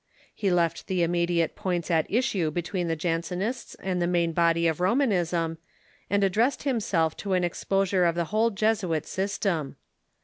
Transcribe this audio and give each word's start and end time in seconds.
He 0.33 0.49
left 0.51 0.87
the 0.87 1.03
immediate 1.03 1.55
points 1.55 1.91
at 1.91 2.09
issue 2.09 2.49
be 2.49 2.63
tween 2.63 2.87
the 2.87 2.95
Jansenists 2.95 3.75
and 3.75 4.01
the 4.01 4.07
main 4.07 4.31
body 4.33 4.65
of 4.65 4.79
Romanism, 4.79 5.59
and 6.09 6.23
addressed 6.23 6.63
himself 6.63 7.15
to 7.17 7.33
an 7.33 7.43
exposure 7.43 8.05
of 8.05 8.15
the 8.15 8.25
whole 8.33 8.49
Jesuit 8.49 9.05
system. 9.05 9.75